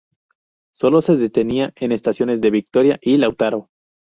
Solo 0.73 1.01
se 1.03 1.15
detenía 1.15 1.73
en 1.75 1.91
estaciones 1.91 2.41
de 2.41 2.49
Victoria 2.49 2.97
y 3.03 3.17
Lautaro. 3.17 3.69